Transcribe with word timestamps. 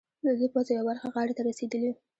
د 0.25 0.27
دې 0.39 0.47
پوځ 0.53 0.67
یوه 0.71 0.85
برخه 0.89 1.07
غاړې 1.13 1.33
ته 1.37 1.41
رسېدلي. 1.49 1.91